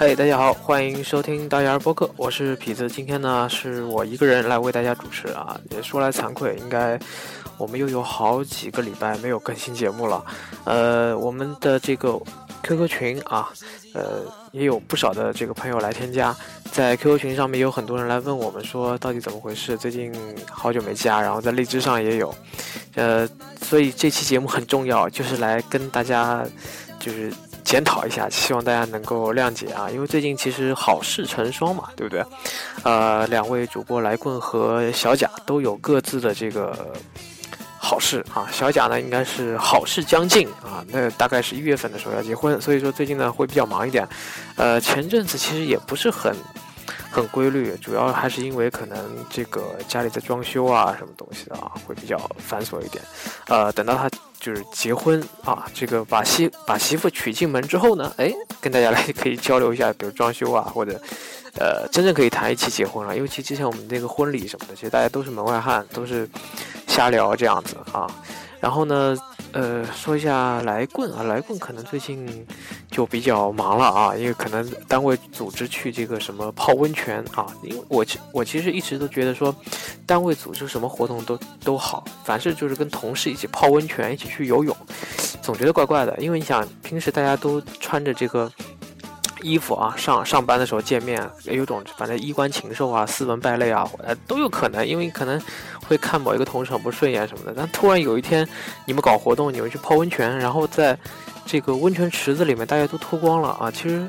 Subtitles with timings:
[0.00, 2.88] 嗨，大家好，欢迎收听大牙儿播客，我是痞子。
[2.88, 5.60] 今天呢，是我一个人来为大家主持啊。
[5.70, 6.96] 也说来惭愧，应该
[7.56, 10.24] 我们又有好几个礼拜没有更新节目了。
[10.62, 12.16] 呃，我们的这个
[12.62, 13.48] QQ 群啊，
[13.92, 14.22] 呃，
[14.52, 16.32] 也有不少的这个朋友来添加，
[16.70, 19.76] 在 QQ 群上面有很多人来问我们说，到底怎么回事？
[19.76, 20.14] 最近
[20.48, 22.32] 好久没加，然后在荔枝上也有，
[22.94, 23.28] 呃，
[23.62, 26.46] 所以这期节目很重要，就是来跟大家
[27.00, 27.32] 就是。
[27.68, 32.24] 检讨一下，希望大家能够谅解啊，因为最近其实好事成双嘛，对不对？
[32.82, 36.74] 呃，两位主播来棍和小贾都有各自的这个
[37.76, 38.48] 好事啊。
[38.50, 44.08] 小贾呢，应该是好事将近啊，那大概是一月份的时候要结婚，所以说最近呢会比较忙一点。
[44.56, 46.34] 呃，前阵子其实也不是很
[47.10, 48.98] 很规律，主要还是因为可能
[49.28, 53.02] 这个家里在装修啊，什么东西的啊，会比较繁琐一点。
[53.46, 54.08] 呃，等到他。
[54.40, 60.92] 就是结婚啊，这个把媳把媳妇娶进门之后呢，哎，跟大家来可以交流一下，比如装修啊，或者，
[61.58, 63.16] 呃，真正可以谈一起结婚了。
[63.16, 66.26] 因为其实之前我们那个婚礼什么的，其实大家都是门外汉，都是
[66.86, 68.08] 瞎聊这样子啊。
[68.60, 69.18] 然后呢？
[69.52, 72.46] 呃，说一下来棍啊，来棍可能最近
[72.90, 79.54] 就比较忙了啊，因为可能单位组织去这个什么泡温泉啊，因为我我其实一直都觉得说，
[80.06, 84.76] 单位组织什么活动都都好，凡是就是跟同事一起泡温泉，一起去游泳，
[85.42, 88.50] 总觉得怪怪的，因为你想平时大家都穿着这个。
[89.42, 95.40] 衣服啊，上上班的时候见面，有种反正衣冠禽兽啊，斯文败类啊，呃都有可能，因为可能
[95.86, 97.54] 会看某一个同事很不顺眼什么的。
[97.56, 98.46] 但突然有一天，
[98.84, 100.98] 你们搞活动，你们去泡温泉，然后在
[101.46, 103.70] 这个温泉池子里面，大家都脱光了啊。
[103.70, 104.06] 其实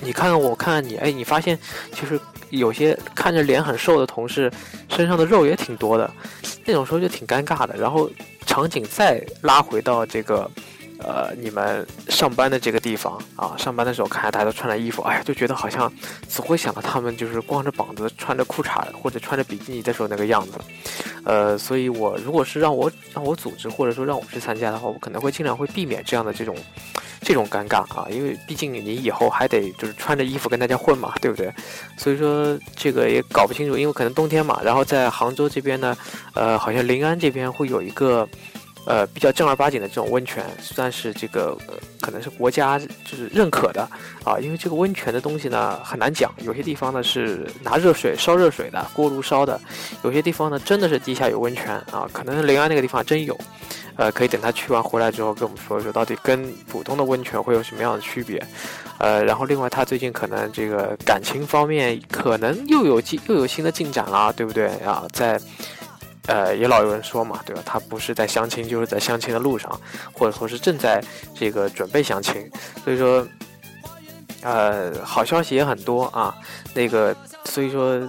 [0.00, 1.58] 你看看我，看看你，哎，你发现
[1.92, 4.50] 其实有些看着脸很瘦的同事
[4.88, 6.10] 身上的肉也挺多的，
[6.64, 7.76] 那种时候就挺尴尬的。
[7.76, 8.10] 然后
[8.46, 10.50] 场景再拉回到这个。
[11.02, 15.90] 呃，你们上班的这个地方啊，上班的时候看大家都穿着衣服，哎呀，就觉得好像
[16.28, 20.58] 总会想到他们就是光着膀子穿着裤衩或者穿着比基尼的时候那个样子。
[21.24, 26.56] 呃，所以我如果是让我让我组织或者说让我去参加的话，我可能会尽量会避免这样的这种
[27.22, 31.52] 这种尴尬啊，因为毕竟你以后还得就是穿着衣服跟大家混嘛，对不对？
[31.96, 35.96] 所以说这个也搞不清楚，因为可能冬天嘛，然后在杭州这边呢，
[36.34, 38.28] 呃，好像临安这边会有一个。
[38.86, 43.86] 呃，比较正儿八经的这种温泉，算是这个呃可能是国家就是认可的
[44.24, 49.60] 啊，因为这个温泉的东西呢很难讲，有些地方呢是拿热水烧热水的，锅炉烧的，
[50.02, 53.38] 有些地方呢真的是地下有温泉啊，可能临安那个地方真有，
[53.96, 58.42] 呃，可以等他去完回来之后跟我们说一说，到底跟普通的温泉会有什么样的区别，
[58.98, 65.06] 呃，然后另外他最近可能这个感情方面可能又有进又有新的进展了，对不对啊？
[65.12, 65.38] 在。
[66.30, 67.60] 呃，也老有人说嘛，对吧？
[67.66, 69.68] 他不是在相亲，就是在相亲的路上，
[70.12, 71.02] 或者说是正在
[71.34, 72.48] 这个准备相亲。
[72.84, 73.26] 所以说，
[74.42, 76.32] 呃，好消息也很多啊。
[76.72, 77.12] 那个，
[77.46, 78.00] 所以说，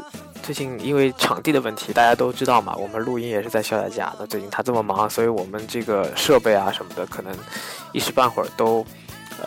[0.44, 4.14] 最近因为场地的问题，大家都知道嘛，我们录音也是在小雅家。
[4.20, 7.36] 那最近他这么忙，所以我们这个设备啊什么的，可能
[7.92, 8.86] 一时半会儿都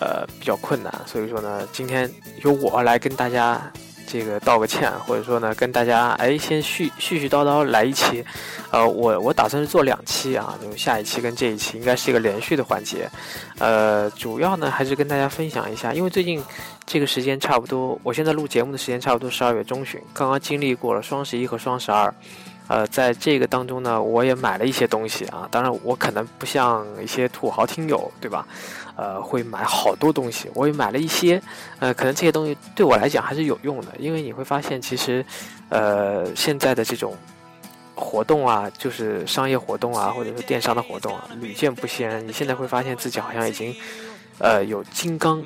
[0.00, 0.92] 呃比较困难。
[1.06, 2.10] 所以说呢，今天
[2.42, 3.62] 由我来跟大家。
[4.14, 8.24] 这个道个歉，或者说呢，跟大家哎，先絮絮絮叨叨来一期，
[8.70, 13.10] 呃，我我打算是做两期啊，就下一期跟这一期应该是一个连续的环节，
[13.58, 16.40] 呃，主要呢还是跟大家分享一下，因为最近
[16.86, 22.14] 这个时间差不多，我现在录节目的时间差不多十二月中旬，刚刚经历过了双十一和双十二。
[22.66, 25.46] 呃，在这个当中呢，我也买了一些东西啊。
[25.50, 28.46] 当然，我可能不像一些土豪听友，对吧？
[28.96, 30.50] 呃，会买好多东西。
[30.54, 31.40] 我也买了一些，
[31.78, 33.88] 呃，可能这些东西对我来讲还是有用的。
[33.98, 35.24] 因为你会发现，其实，
[35.68, 37.16] 呃，现在的这种
[37.94, 42.26] 活动啊，就是商业活动啊，或者说电商的活动啊，屡见不鲜。
[42.26, 43.74] 你现在会发现自己好像已经，
[44.38, 45.42] 呃，有金刚。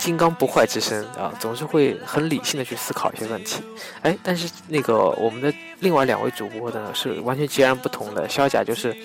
[0.00, 3.62] 金刚不坏之身啊，总是会很理性的去思考一些问题。
[4.00, 8.26] 哎，但是那个我们的另外两位主播呢，是完全截然不同的。
[8.26, 8.96] 肖甲就是，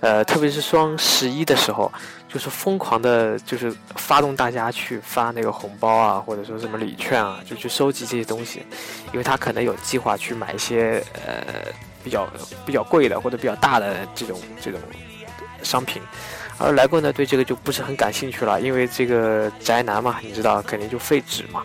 [0.00, 1.90] 呃，特别是双十一的时候，
[2.28, 8.64] 就是疯狂的，就是发动大家去发那个红包啊，或者说什么礼券啊，就去收集这些东西，
[9.12, 11.44] 因为他可能有计划去买一些呃
[12.02, 12.28] 比较
[12.66, 14.80] 比较贵的或者比较大的这种这种
[15.62, 16.02] 商品。
[16.60, 21.62] 而来过呢，对这个就不是很感兴趣了，因为这个宅男嘛，你知道，肯定就废纸嘛，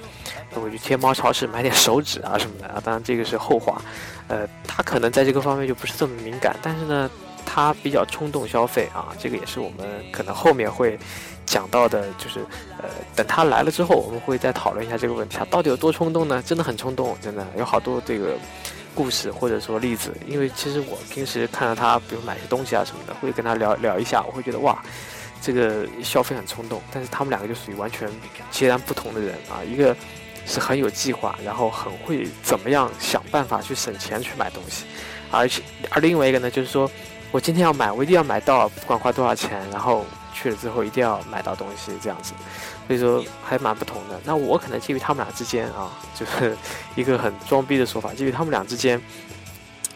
[0.52, 2.82] 那我去天猫超市买点手纸啊什么的啊。
[2.84, 3.82] 当然这个是后话，
[4.30, 7.10] 呃，他可能在这个方面就不是这么敏感，但是呢，
[7.46, 10.98] 他比较冲动消费啊，这个也是我们可能后面会
[11.46, 12.40] 讲到的，就是
[12.78, 16.42] 呃，等他来了之后，我们会再讨论一下这个问题，他到底有多冲动呢？
[16.42, 18.38] 真的很冲动，真的有好多这个。
[18.96, 24.82] 故事或者说例子，因为其实我平时看到他，比如买些东西啊什么的，会跟他聊聊一下，我会觉得哇，
[25.42, 26.82] 这个消费很冲动。
[26.92, 28.10] 但是他们两个就属于完全
[28.50, 29.96] 截然不同的人啊，一个
[30.46, 34.86] 是很有计划，然后很会怎么样想办法去省钱去买东西，
[35.32, 36.90] 而且而另外一个呢，就是说
[37.32, 42.34] 我今天要买，我一定要买到，不管花多少钱，然后去了之后一定要买到东西这样子，
[42.88, 44.20] 所以说还蛮不同的。
[44.24, 46.56] 那我可能介于他们俩之间啊， 就是
[46.96, 49.02] 一个很装逼的说法，介于他们俩之间，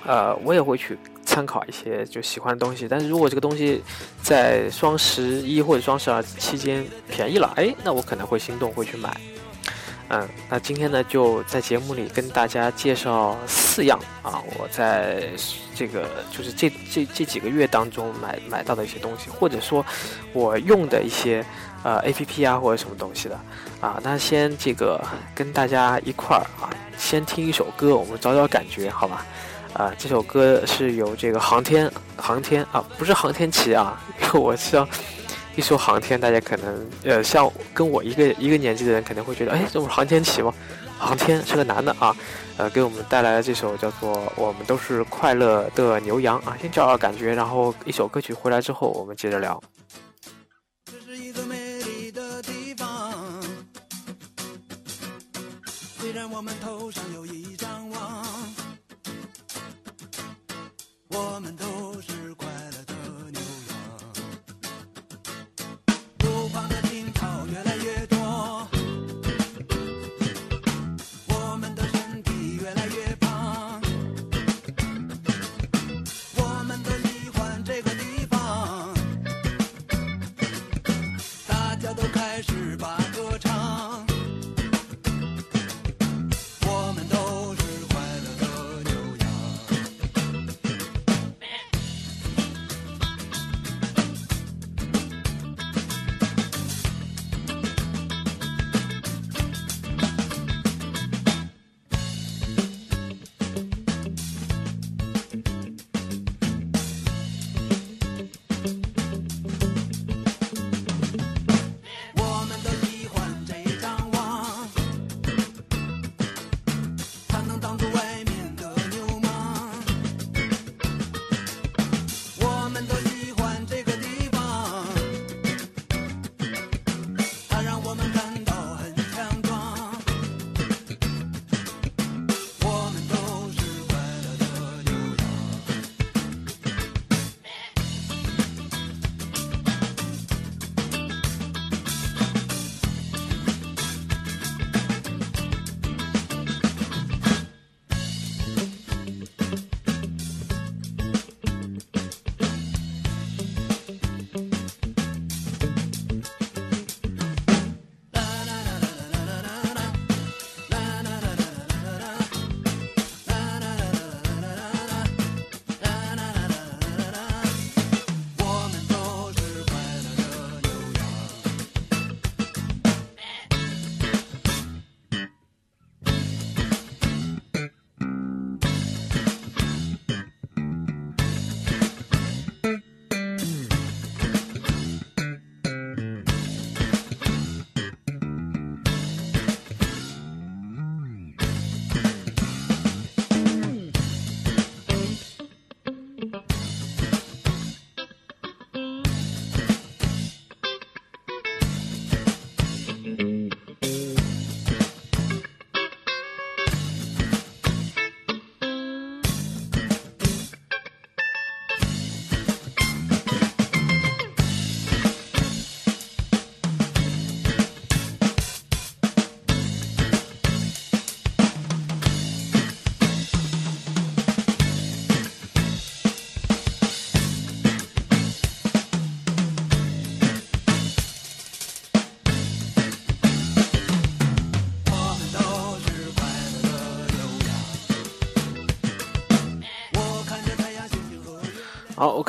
[0.05, 3.83] 呃，我也会去参考一些就喜欢的东西，但是如果这个东西
[4.23, 9.15] 在双十一或者双十二期间便宜了，哎，那我可能会心动，会去买。
[10.11, 15.29] 嗯，那今天呢，就在节目里跟大家介绍四样啊，我在
[15.75, 19.85] 这个就是这这这几个月当中买买到的一些东西，或者说
[20.33, 21.45] 我用的一些
[21.83, 23.39] 呃 A P P 啊或者什么东西的
[23.81, 23.99] 啊。
[24.03, 24.99] 那先这个
[25.33, 29.25] 跟大家一块儿啊，先听一首歌，我们找找感觉，好吧？
[29.73, 34.87] 啊，这首歌是由这个航天航天啊，不是航天旗啊，因为我是要。
[35.55, 40.53] 一说航天，大家可能呃，像跟我一个一个年纪的人，肯定会觉得，哎，这不是航天旗吗？
[40.97, 42.15] 航天是个男的啊，
[42.55, 49.61] 呃，给我们带来了这首叫做《我们都是快乐的牛羊》啊，先找找感觉，然后一首歌曲回来之后，我们接着聊。
[56.39, 58.25] 我们头上有一张网，
[61.09, 61.68] 我们都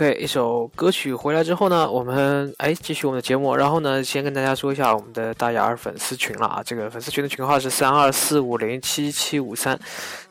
[0.00, 3.54] ，OK，一首歌曲回来之后呢，我们哎继续我们的节目。
[3.54, 9.78] 然后呢，先跟大家说一下我们的大雅儿粉丝群了啊，这个粉丝群的群号是三二四五零七七五三，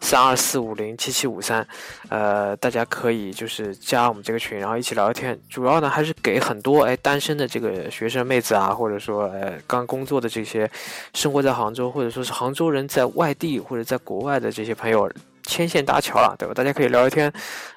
[0.02, 1.66] 三二四五零七七五三。
[2.10, 5.40] 呃，大家可以就是加我们这个群，然后一起聊聊天。
[5.48, 10.68] 主要呢还是给很多哎单身的这个学生妹子啊，或者说呃刚工作的这些
[11.14, 15.08] 生活在杭州或者说是杭州人在外地或者在国外的这些朋友
[15.44, 16.54] 牵线搭桥了，对吧？
[16.56, 17.32] 大家可以聊聊天，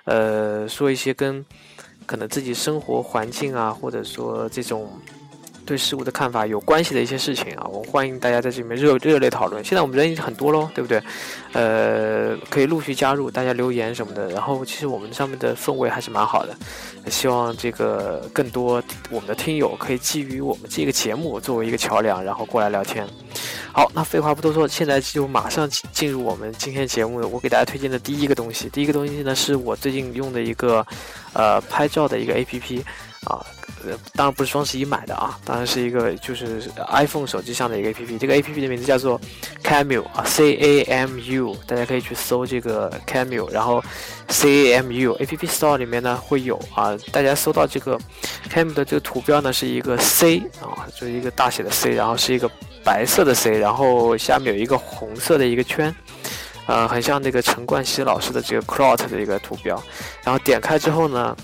[0.05, 1.45] 呃，说一些跟
[2.13, 4.87] 可能自己生活环境啊，或者说这种
[5.65, 9.63] 对事物的看法有关系的一些事情啊，我欢迎大家在这里面热热烈讨论。
[9.65, 11.03] 现在我们人已经很多喽，对不对？
[11.53, 14.29] 呃，可以陆续加入，大家留言什么的。
[14.31, 16.57] 然后其实我们上面的氛围还是蛮好的，
[17.11, 23.07] 希望这个更多我们的听友可以基于我们这个节目作为一个桥梁，然后过来聊天。
[23.73, 28.69] 好，那废话不多说，现在就马上进进入我们今天节目我给大家推荐的第一个东西。
[28.69, 30.85] 第一个东西呢，是我最近用的一个
[31.33, 32.83] 呃拍照的一个 APP
[33.27, 33.45] 啊。
[34.15, 38.19] 当然不是双十一买的啊，当然是一个就是 iPhone 手机上的一个 APP。
[38.19, 39.21] 这个 APP 的名字叫做
[39.65, 43.83] Cameo 啊，C A M U，大家可以去搜这个 Camu，然后
[44.29, 47.99] C A M U APP Store 里面呢会有啊，大家搜到这个
[48.51, 52.51] Camu 的这个图标呢是一个 C 啊，就是一个大写的 C，然后是一个
[52.85, 55.95] 白色的 C，然后下面有一个红色的一个圈，
[56.67, 59.83] 呃，很像那个陈冠希老师的这个 Clout 的一个图标，
[60.23, 61.37] 然后点开之后呢。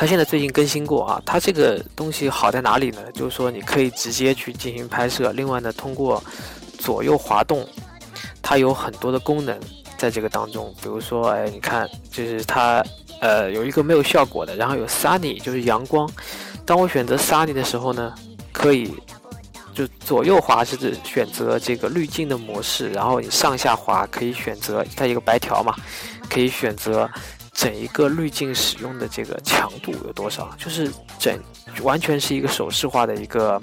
[0.00, 3.00] 它现在最近更新过啊，它这个东西好在哪里呢？
[3.12, 6.22] 就是说你可以直接去进行拍摄，另外呢，通过
[6.78, 7.68] 左右滑动，
[8.40, 9.58] 它有很多的功能
[9.96, 10.72] 在这个当中。
[10.80, 12.80] 比如说，哎，你看，就是它
[13.20, 16.08] 呃有一个没有效果的，然后有 sunny，就是阳光。
[16.64, 18.14] 当我选择 sunny 的时候呢，
[18.52, 18.94] 可以
[19.74, 25.74] 就左右滑是指选择这个滤镜的模式，然后你上下滑可以选择它一个白条嘛，
[26.30, 27.10] 可以选择。
[27.58, 30.54] 整一个滤镜使用的这个强度有多少？
[30.56, 30.88] 就是
[31.18, 31.36] 整
[31.82, 33.60] 完全是一个手势化的一个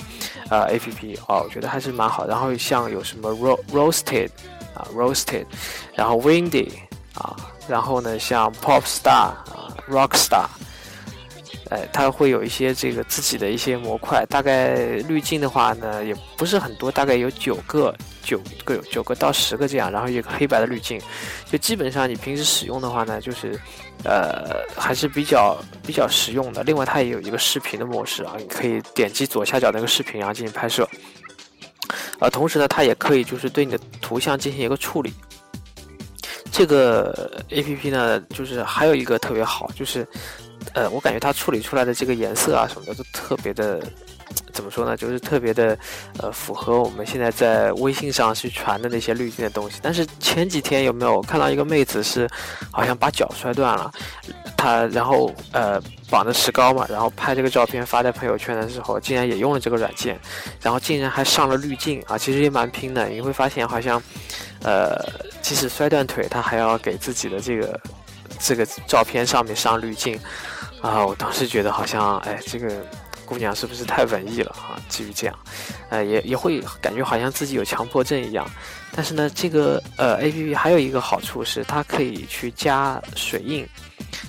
[0.49, 2.27] 呃 A P P 哦，我觉得还是蛮好。
[2.27, 4.29] 然后像有什么 ro roasted
[4.73, 5.45] 啊 roasted，
[5.93, 6.69] 然后 windy
[7.13, 7.37] 啊，
[7.69, 10.45] 然后呢像 pop star 啊 rock star，
[11.69, 14.25] 哎，它会有一些这个自己的一些模块。
[14.25, 14.75] 大概
[15.07, 17.95] 滤镜的话呢，也不是很多，大概有九个。
[18.25, 20.99] 九个九个到十个这样，然后一个黑白的滤镜，
[21.45, 23.51] 就基本上你平时使用的话呢，就是，
[24.03, 26.63] 呃，还是比较比较实用的。
[26.63, 30.87] 另外，它也有一个视频的模式啊，你可以点击左下角那个视频，然后进行拍摄。
[32.19, 35.13] 呃，同时呢，它也可以就是对你的图像进行一个处理。
[36.51, 40.07] 这个 A P P 呢，就是还有一个特别好，就是，
[40.73, 43.81] 呃，我感觉它处理出来的这个颜色啊什么的都特别的。
[44.53, 44.96] 怎么说呢？
[44.96, 45.77] 就是特别的，
[46.20, 49.79] 呃，符合我们现在在微信上去传的那些滤镜的东西。
[49.82, 52.27] 但是前几天有没有看到一个妹子是，
[52.72, 53.91] 好像把脚摔断了，
[54.55, 60.20] 她然后呃绑着石膏嘛，然后拍这个照片发在朋友圈的时候，竟然也用了这个软件，
[60.62, 62.17] 然后竟然还上了滤镜啊！
[62.17, 64.01] 其实也蛮拼的，你会发现好像，
[64.63, 64.98] 呃，
[65.41, 67.79] 即使摔断腿，她还要给自己的这个
[68.39, 70.20] 这个照片上面上滤镜
[70.82, 71.05] 啊！
[71.05, 72.70] 我当时觉得好像，哎，这个。
[73.25, 74.79] 姑娘是不是太文艺了啊？
[74.88, 75.36] 至于这样，
[75.89, 78.48] 呃，也也会感觉好像自己有强迫症一样。
[78.96, 83.67] 但是呢，这个呃 A P P 还有一个好处是，它可以去加水印，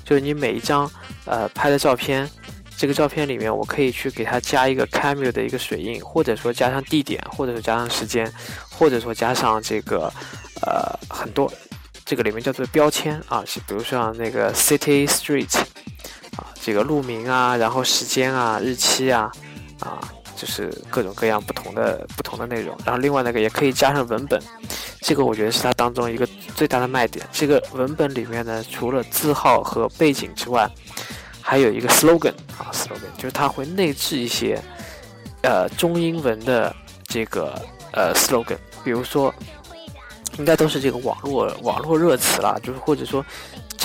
[0.05, 0.91] 就是你每一张
[1.25, 2.29] 呃拍的照片，
[2.77, 8.33] 这个照片里面我可以去给它加一个 camera 的一个水印，或者说加上地点，或者说加上时间，
[8.69, 10.13] 或者说加上这个
[10.63, 11.53] 呃很多
[12.05, 15.63] 这个里面叫做标签啊，比如像那个 city street。
[16.37, 19.31] 啊这个路名啊，然后时间啊，日期啊，
[19.81, 20.01] 啊，
[20.37, 22.77] 就是各种各样不同的不同的内容。
[22.85, 24.41] 然后另外那个也可以加上文本，
[25.01, 27.27] 这个我觉得是它当中一个最大的卖点。
[27.33, 30.71] 这个文本里面呢，除了字号和背景之外，
[31.41, 34.61] 还有一个 slogan 啊，slogan 就是它会内置一些
[35.43, 36.75] 呃中英文的
[37.05, 37.55] 这个
[37.93, 39.33] 呃 slogan，比如说
[40.39, 43.25] 应该都是这个网络网络热词啦，就是或者说。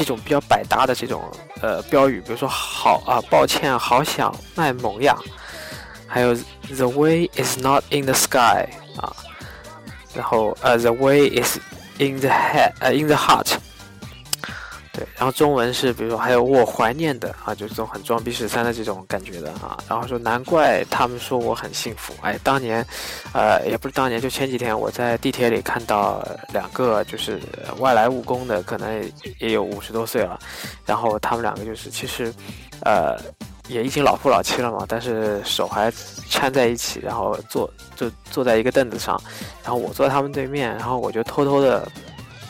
[0.02, 1.22] 这种比较百搭的这种
[1.62, 5.16] 呃标语，比如说好啊，抱歉，好想卖萌呀，
[6.08, 6.34] 还有
[6.76, 8.68] The way is not in the sky
[8.98, 9.14] 啊，
[10.16, 11.60] 然后呃 The way is
[12.00, 13.54] in the head 呃 in the heart。
[14.94, 19.78] 对，然后中文是，比如说还有我怀念的啊，就这种很装逼十三的这种感觉的啊。
[19.88, 22.86] 然后说难怪他们说我很幸福，哎，当年，
[23.34, 26.22] 呃，也不是当年，就前几天我在地铁里看到
[26.52, 27.40] 两个就是
[27.78, 29.02] 外来务工的，可能
[29.40, 30.38] 也有五十多岁了，
[30.86, 32.34] 然后他们两个就是其实，
[32.84, 33.18] 呃，
[33.70, 35.90] 也已经老夫老妻了嘛，但是手还
[36.30, 39.18] 搀在一起，然后坐就坐在一个凳子上，
[39.64, 41.90] 然后我坐在他们对面，然后我就偷偷的。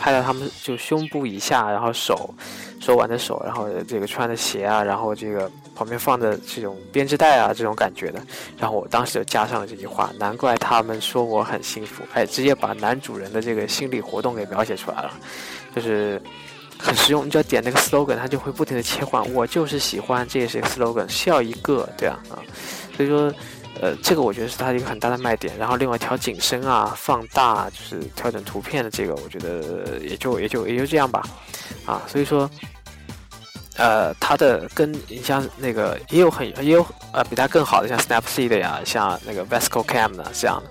[0.02, 2.34] 拍到他们就胸部以下，然后手，
[2.80, 8.20] 手腕的手，然后这个穿的鞋啊，然后这个旁边放的这种编织袋啊，这种感觉的，
[8.58, 15.14] 然后我当时就加上了这句话，难怪他们说我很幸福，哎，直接把男主人的这个心理活动给描写出来了，
[15.76, 16.20] 就是
[16.80, 22.42] 很实用，你只要点那个 slogan，它就会不停的切换，我就是喜欢，这也是一个 slogan，笑一个，对啊，啊，
[22.98, 23.32] 所以说。
[23.80, 25.58] 呃，这个我觉得是它一个很大的卖点。
[25.58, 31.24] 然后另外调景深啊、放大，就是调整图片的这个，我觉得也就也就也就这样吧。
[31.86, 32.50] 啊，所以说，
[33.78, 40.62] 呃，它的跟你像那个也有很也有呃比它更好的，像 Snapseed 呀，像那个 Vesco Cam 呢这样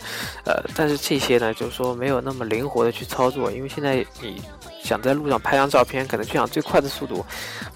[0.44, 4.40] 的，呃，但是这些呢，就是说没有那么灵活的去操作，因为现在你
[4.84, 7.24] 想在路上拍张照片，可能就想最快的速度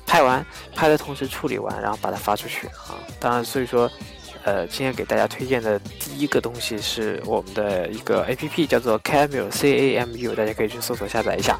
[0.07, 0.45] 拍完，
[0.77, 2.95] 拍的同时处理完，然后把它发出去啊。
[3.19, 3.91] 当然，所以说，
[4.45, 11.59] 呃，今天给大家推荐的第一个东西是我们的一个 A P P，叫做 Camu C A M U，大家可以去搜索下载一下。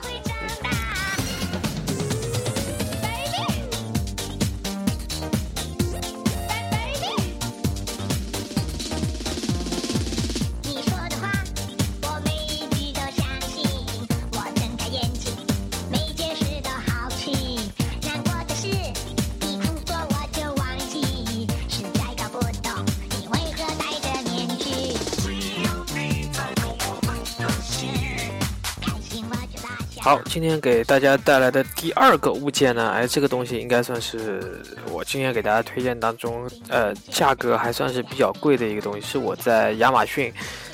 [30.05, 40.31] 好，今天给大家带来的第二个物件呢，哎，这个东西应该算是我今天给大家推荐当中，呃，价格还算是比较贵的一个东西，是我在亚马逊，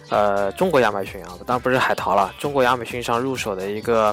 [0.09, 4.13] 呃，中国亚马逊啊，当然不是海淘了，中国亚马逊上入手的一个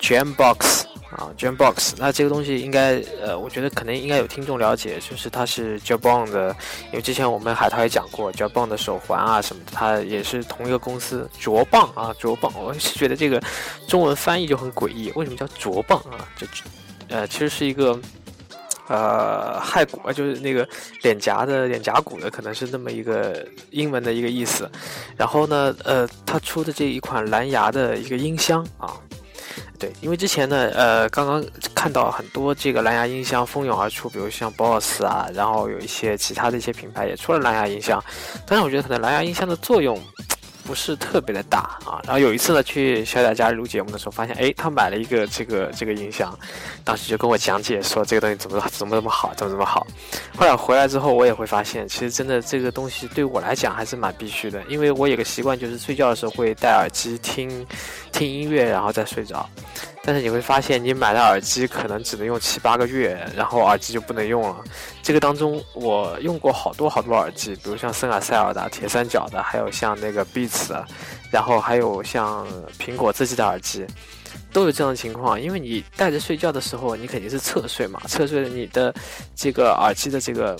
[0.00, 1.94] Jambox 啊，Jambox。
[1.96, 6.54] 那这个东西应该，呃，我觉得可能应该有听众了解，就是它是 Jabon 的，
[6.86, 12.52] 因为之前我们海淘也讲过 Jabon 的手环啊什么的，它也是同一个公司，卓棒啊，卓棒。
[12.58, 13.42] 我是觉得这个
[13.86, 16.28] 中文翻译就很诡异，为什么叫卓棒啊？
[16.36, 16.46] 这，
[17.08, 17.98] 呃，其实是一个。
[18.90, 20.66] 呃，骸骨啊，就是那个
[21.02, 24.66] 脸颊的脸颊骨的，可能是那么一个英文的一个意思。
[25.14, 28.96] 然后呢，呃，它出的这一款蓝牙的一个音箱啊，
[29.78, 38.02] 对，因为之前呢，呃，刚刚看到很多这个蓝牙音箱蜂拥而出，比如像 BOSS 啊，然后有一些其他的一些品牌也出了蓝牙音箱，
[38.46, 40.00] 但是我觉得可能蓝牙音箱的作用。
[40.68, 46.38] 不是特别的大啊，然后有一次呢，去小贾家里录节目的时候，发现哎，他买了一个这个这个音箱，
[46.84, 49.86] 当时就跟我讲解说这个东西怎么怎么怎么好，怎么怎么好。
[50.36, 57.66] 后来回来之后，我也会发现，其实真的这个东西对我来讲还是蛮必须的，因为我有个习惯，就是睡觉的时候会戴耳机听
[58.12, 59.48] 听音乐，然后再睡着。
[60.02, 64.64] 但是你会发现，你买的耳机可能只能用七八个月，然后耳机就不能用了。
[65.02, 70.70] 这个当中，我用过好多好多耳机，比如像森海塞尔的、铁三角的，还有像那个 Beats，
[71.30, 72.46] 然后还有像
[72.78, 73.86] 苹果自己的耳机，
[74.52, 75.40] 都有这样的情况。
[75.40, 78.94] 因为你戴着睡觉的时候，你肯定是侧睡嘛，侧睡你的
[79.34, 80.56] 这个耳机的这个。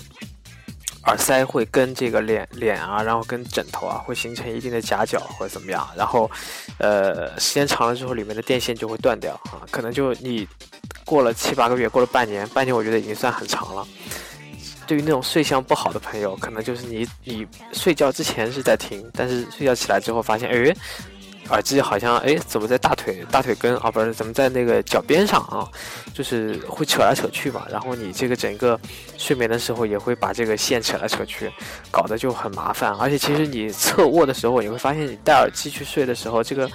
[1.09, 6.29] 耳塞会跟这个脸脸啊，然后跟枕头啊，会形成一定的夹角或者怎么样，然后，
[6.77, 10.47] 呃，时间长了之后，里面的电线就会断掉啊，可能就你
[11.03, 13.87] 过了七八个月，过了半年，半年我觉得已经算很长了。
[14.85, 20.75] 对于那种睡相不好的朋友，可能就是你你睡觉之前是在听，但是睡觉起来之后发现，哎。
[21.49, 23.89] 耳机好像哎，怎么在大腿大腿根啊？
[23.89, 25.67] 不是，怎么在那个脚边上啊？
[26.13, 27.65] 就是会扯来扯去嘛。
[27.69, 28.79] 然后你这个整个
[29.17, 31.51] 睡眠的时候也会把这个线扯来扯去，
[31.89, 32.93] 搞得就很麻烦。
[32.93, 36.69] 而且其实你侧卧的时候，你会发现你戴耳机去睡的时候，这个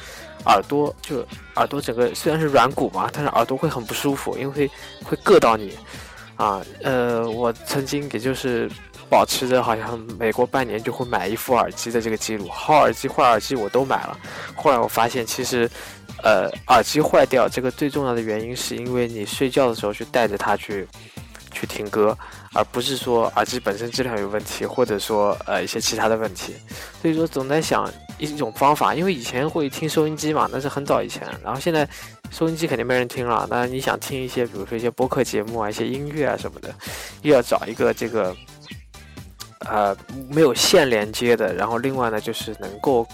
[0.46, 1.24] 耳朵就
[1.56, 4.70] 耳朵整个虽然是软骨嘛，但是耳朵会很不舒服，因为会
[5.04, 5.76] 会硌到你
[6.36, 6.60] 啊。
[6.82, 8.70] 呃，我曾经也就是。
[9.14, 14.18] 保持着好像每过半年就会买一副耳机的这个记录，好耳机、坏耳机我都买了。
[14.56, 15.70] 后来我发现，其实，
[16.20, 20.88] 呃，耳机坏掉这个最重要的原因是因为你睡觉的时候去带着它去
[21.52, 22.18] 去听歌，
[22.54, 26.52] 而不是说耳机本身质量有问题，或者说呃一些其他的问题。
[27.00, 31.88] 所以说总在想一种方法，因为以前会听收音机嘛，那是很早以前，然后现在
[32.32, 33.46] 收音机肯定没人听了。
[33.48, 36.74] 那你想听一些，比如说一些播客节目啊、一些音乐啊什么的，
[37.22, 38.34] 又要找一个这个。
[39.66, 39.96] 呃，
[40.30, 43.06] 没有线连接的，然后另外呢，就是能够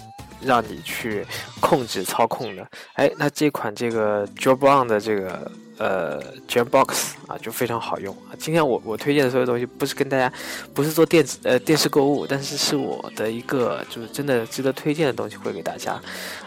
[0.42, 1.24] 让你去
[1.60, 2.66] 控制操控的。
[2.94, 8.34] 哎，那这款这个 Jabon 的这个呃 Jambox 啊，就非常好用啊。
[8.38, 10.32] 今天我我推荐的所有东西，不是跟大家，
[10.74, 16.00] 不是做电子呃电视购物，但是是我的一个就是真的值得推荐的东西，会给大家。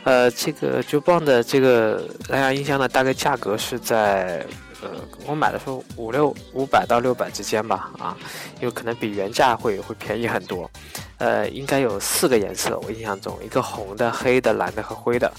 [0.03, 4.45] 呃，这个 Jabon 的这个蓝牙音箱呢，大概价格是在。
[4.83, 4.89] 呃，
[5.25, 8.17] 我买的时候五六五百到六百之间吧，啊，
[8.59, 10.69] 有可能比原价会会便宜很多。
[11.17, 15.31] 呃，应该有四个颜色，我印象中，一个红的、黑的、蓝的和灰的。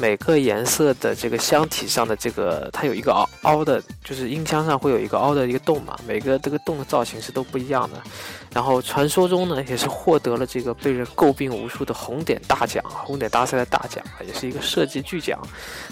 [0.00, 5.98] 每个颜色的这个箱体上的这个，它有一个凹凹的，就是音箱上会有一个凹的一个洞嘛。
[6.06, 8.00] 每个这个洞的造型是都不一样的。
[8.52, 15.38] 然后传说中呢，也是获得了这个被人诟病无数的红点大奖，红点大赛的大奖，也是一个设计巨奖。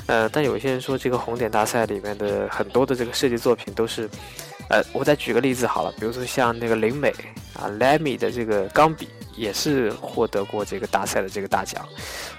[0.06, 4.08] 呃，但有些人说这个红点大赛里面的很多的这个设计作品都是，
[4.70, 7.12] 呃，我再举个例子好了，比如说像那个灵美
[7.54, 9.08] 啊，Lamy 的这个钢笔。
[9.36, 11.86] 也是获得过这个大赛的这个大奖，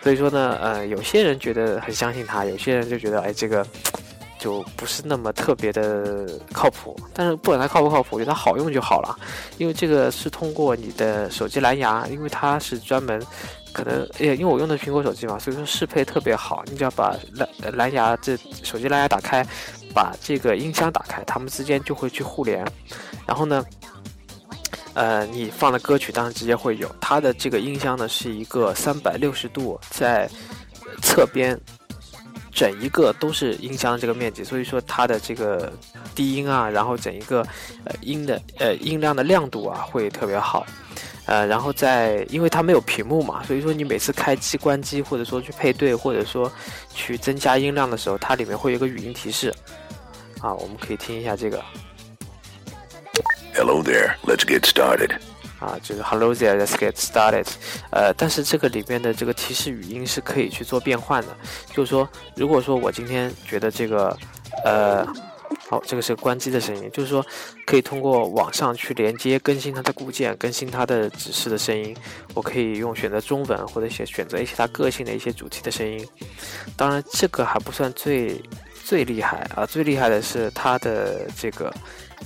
[0.02, 3.66] 所以说呢，呃，有些人觉得很相信他，有些人就觉得，哎，这个
[4.40, 7.00] 就不是那么特别的靠谱。
[7.14, 9.18] 但是不管它靠不靠谱，我觉得它好用就好了。
[9.58, 13.22] 因为这个是通过你的手机蓝牙，因为它是专门
[13.72, 16.64] 可能，诶，因为我用的苹果手机嘛，所以说适配特别好。
[16.68, 19.46] 你只要把蓝蓝牙这手机蓝牙打开，
[19.94, 22.66] 把这个音箱打开，它们之间就会去互联。
[23.26, 23.64] 然后呢，
[24.98, 26.90] 呃，你放的歌曲当然直接会有。
[27.00, 30.28] 它的这个音箱呢是一个三百六十度在
[31.04, 31.56] 侧边。
[32.50, 35.72] 整一个都是音箱这个面积，所以说它的这个
[36.16, 37.46] 低音啊，然后整一个
[37.84, 40.66] 呃音的呃音量的亮度啊会特别好，
[41.28, 46.52] 呃，然后在因为它没有屏幕嘛，所以说你每次开机关机或者说去配对或者说
[46.96, 49.54] 去增加音量的时候，它里面会有一个语音提示，
[50.42, 51.64] 啊，我们可以听一下这个
[53.58, 54.16] Hello there.
[54.24, 55.18] Let's get started.
[55.60, 57.48] 啊，就是 Hello there, let's get started。
[57.90, 61.36] 呃，但是这个里面的这个提示语音是可以去做变换的，
[61.74, 64.16] 就是说，如果说我今天觉得这个，
[64.64, 65.04] 呃，
[65.68, 67.26] 好，这个是关机的声音，就是说
[67.66, 71.98] 可以通过网上去连接更新它的固件，更新它的指示的声音，
[72.36, 76.08] 我可以用选择中文或者选选择一些它个性的一些主题的声音。
[76.76, 78.40] 当然，这个还不算最
[78.84, 81.74] 最厉害啊，最厉害的是它的这个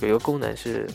[0.02, 0.86] 有一个功能是。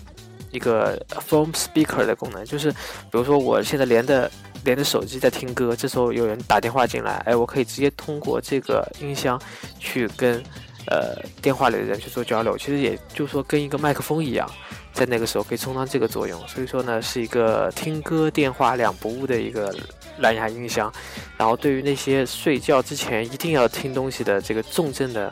[0.52, 0.98] 一个
[1.30, 4.30] phone speaker 的功能，就是比如说我现在连着
[4.64, 9.40] 连着手机在听歌，这时候有人打电话进来，哎，我可以直接通过这个音箱
[9.80, 10.42] 去跟
[10.88, 14.50] 呃电话里的人去做交流，其实也就是说跟一个麦克风一样，
[14.94, 16.40] 在那个时候可以充当这个作用。
[16.48, 19.74] 所以说呢，是一个听歌电话两不误的一个
[20.20, 20.92] 蓝牙音箱。
[21.38, 25.32] 然后对于那些睡觉之前一定要听东西的这个重症的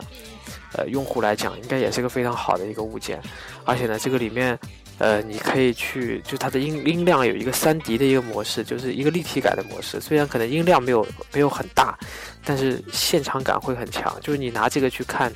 [0.74, 3.20] 呃用户来讲，应该也是个非常好的一个物件。
[3.64, 4.58] 而且呢，这个里面。
[4.98, 10.00] 呃，你可以去，就它的音音量有一个三 D 的一个模式，就是一个立体感的模式。
[10.00, 11.98] 虽然可能音量没有没有很大，
[12.42, 14.16] 但是现场感会很强。
[14.22, 15.30] 就是你拿这个去看，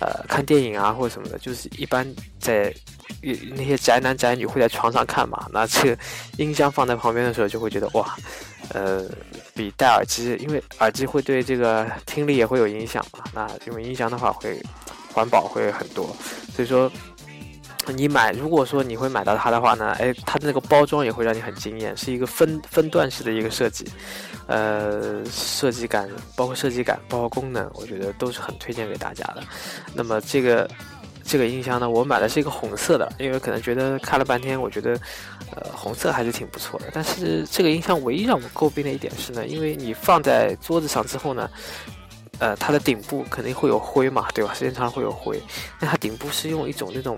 [0.00, 2.74] 呃，看电影啊或者什么的，就是一般在
[3.54, 5.98] 那些宅男宅女会在床上看嘛，那这个
[6.38, 8.16] 音箱放在旁边的时候，就会觉得哇，
[8.70, 9.04] 呃，
[9.54, 13.24] 比戴耳机，因为耳机会对这个听力也会有影响嘛。
[13.34, 14.58] 那因为音箱的话会
[15.12, 16.16] 环保会很多，
[16.56, 16.90] 所以说。
[17.88, 23.84] 你买，如果说你会买到它的话呢，哎，它的那个包装也会让你很惊艳，是一个分分段式的一个设计，
[24.46, 29.42] 呃，设计感，包括设计感，包括功能，我觉得都是很推荐给大家的。
[29.94, 30.70] 那么这个
[31.24, 34.92] 这个音箱呢，我买的是一个红色的，因为可能觉得看了半天，我觉得
[35.56, 36.86] 呃红色还是挺不错的。
[36.92, 41.50] 但是这个音箱唯一让我诟病的一点是呢，因为你放在桌子上之后呢。
[42.38, 44.52] 呃，它的顶部肯定会有灰嘛，对吧？
[44.52, 45.40] 时间长了会有灰。
[45.78, 47.16] 那它顶部是用一种那种。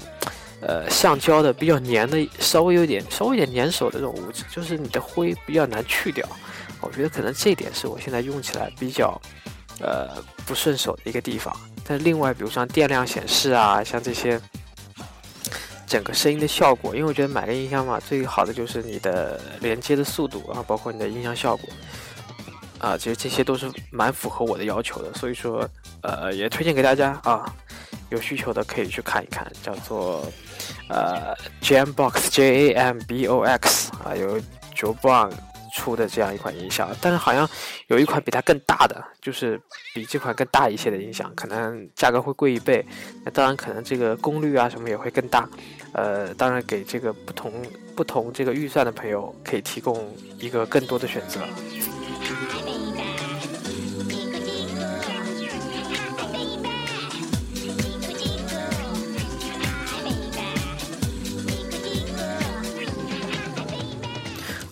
[0.66, 6.26] 呃，橡胶的比较粘的，稍微有点稍微有点粘手的这种物质，就是你的灰比较难去掉。
[6.80, 9.20] 我觉得可能这一点是我现在用起来比较
[9.80, 11.54] 呃不顺手的一个地方。
[11.86, 14.40] 但另外，比如像电量显示啊，像这些
[15.86, 21.68] 整个声音的效果，因为我觉得买个音箱嘛，最好的就是你的连接的速度啊，包括你的音箱效果
[22.78, 25.12] 啊，其实这些都是蛮符合我的要求的。
[25.12, 25.68] 所以说，
[26.00, 27.54] 呃，也推荐给大家啊。
[28.14, 30.24] 有需求的可以去看一看，叫做
[30.88, 34.40] 呃 Jambox J A M B O X 啊，由
[34.74, 35.32] Joe Brown
[35.74, 37.48] 出的这样一款音响，但是好像
[37.88, 39.60] 有一款比它更大的，就是
[39.92, 42.86] 比这款更大一些的音响，可能价格会贵一倍。
[43.24, 45.48] 那当然可能这个功率啊什么也会更大，
[45.92, 47.52] 呃，当然给这个不同
[47.96, 51.40] 不同这个预算的朋友可以提供一个更多的选择。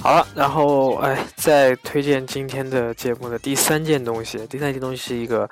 [0.03, 4.37] 好了，然后哎，再推荐今天的节目的第三件东西。
[4.49, 5.49] 第三件东西是一个，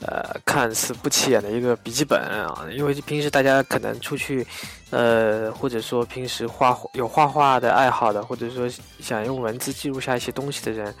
[0.00, 2.66] 呃，看似不起眼的一个笔记本啊。
[2.70, 4.46] 因为平时大家可能出去，
[4.90, 8.68] 呃，或者说平时画有画画的爱好的，或者说
[9.00, 10.94] 想用文字记录下一些东西的人。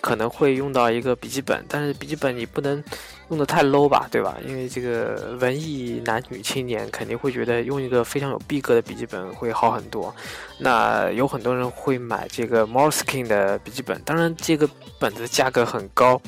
[0.00, 2.82] 可能会用到一个笔记本，但是笔记本你不能
[3.30, 4.36] 用的太 low 吧，对吧？
[4.46, 10.14] 因为这个文艺男女青年肯定会觉得用一个非常有逼格的笔记本会好很多。
[10.58, 16.20] 那有很多人会买这个 Moleskin 的笔记本，当然这个本子价格很高。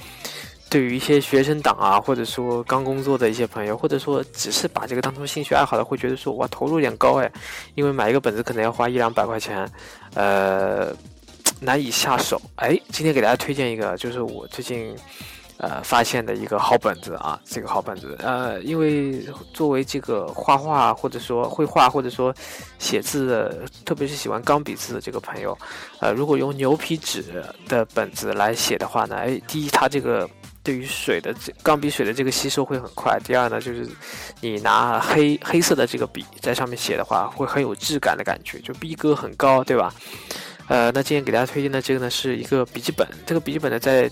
[0.69, 7.33] 对于一些学生党啊，或者说刚工作的一些朋友，或者说只是把这个当成兴趣爱好的，会觉得说哇投入有点高哎，
[7.75, 9.69] 因为买一个本子可能要花一两百块钱，
[10.15, 10.95] 呃。
[11.61, 14.97] 难以下手，哎，今天给大家推荐一个，就是我最近，
[15.59, 22.35] 呃，发现的一个好本子啊，这个好本子，呃，因为作为这个画画或者说绘画或者说
[22.79, 25.57] 写字的，特别是喜欢钢笔字的这个朋友，
[26.01, 27.23] 呃，如果用牛皮纸
[27.69, 30.29] 的本子来写的话呢，哎，第一，它这个
[30.63, 33.19] 对于水的这钢笔水的这个吸收会很快。
[33.23, 33.87] 第二呢，就是
[34.41, 39.93] 你拿黑黑色的这个笔在上面写的话，会很有质感的感觉，就逼格很高，对吧？
[40.71, 44.09] 呃，那今天给大家推荐的这个呢，是一个笔记本，这个笔记本呢在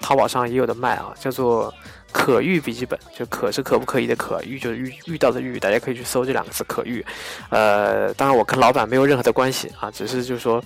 [0.00, 1.74] 淘宝上也有的卖啊，叫做
[2.12, 7.04] 可遇笔记本，就可是可不可以的可，遇就是遇遇到的遇，大家可以去搜这两个字可遇。
[7.48, 10.62] 呃，当然我跟老板没有任何的关系啊，只是就是说。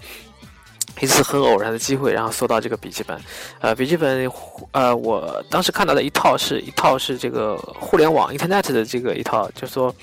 [1.01, 3.21] 一次很偶然的机会，然后搜到这个笔记本，
[3.61, 4.31] 呃，笔记本，
[4.73, 9.95] 呃，我当时看到的一套是一套是这个互联网 Internet 的这个一套，就说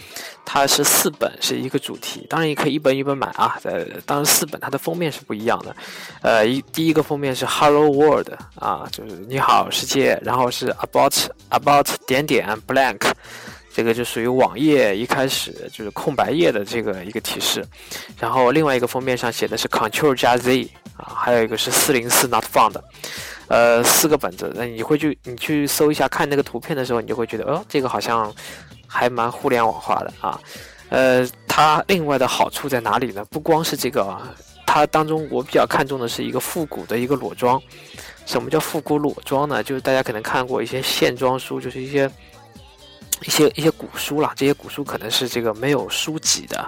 [0.46, 5.76] 它是四本是一个主题，当然也可以一本一本买啊，呃，当然四本它的封面是不一样的，
[6.22, 11.14] 呃，一第一个封面是 Hello World 啊，就是你好世界，然后是 About
[11.50, 13.12] About 点点 Blank。
[13.74, 17.66] 这个就属于网页一开始就是空白页的这个一个提示，
[18.20, 20.70] 然后另外一个封面上写的是 Control 加 Z
[21.02, 22.76] 啊，还有一个是四零四 Not Found，
[23.48, 28.34] 呃，四个本子，那你会去你去搜一下看那个图片的时候，你就会觉得哦，这个好像
[28.88, 30.40] 还蛮互联网化的啊，
[30.90, 33.26] 呃，它另外的好处在哪里呢？
[33.30, 34.18] 不光是这个，
[34.66, 37.62] 它当中我比较看重的是一个复古的一个裸装。
[38.26, 39.64] 什么叫复古裸装呢？
[39.64, 42.10] 就是大家可能看过一些线装书，就是一些。
[43.24, 46.68] 一些一些古书啦，这些古书可能是这个没有书籍的，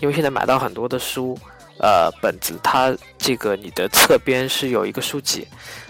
[0.00, 1.38] 因为现在买到很多的书，
[1.78, 5.46] 呃，本子它这个你的侧边是有一个书籍，